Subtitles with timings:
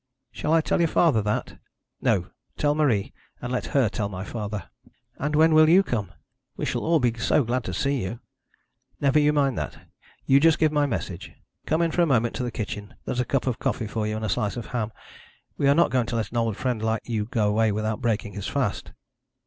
[0.31, 1.59] 'Shall I tell your father that?'
[2.01, 2.31] 'No.
[2.57, 4.67] Tell Marie, and let her tell my father.'
[5.19, 6.11] 'And when will you come?
[6.57, 8.19] We shall all be so glad to see you.'
[8.99, 9.77] 'Never you mind that.
[10.25, 11.33] You just give my message.
[11.67, 12.95] Come in for a moment to the kitchen.
[13.05, 14.91] There's a cup of coffee for you and a slice of ham.
[15.55, 18.33] We are not going to let an old friend like you go away without breaking
[18.33, 18.91] his fast.'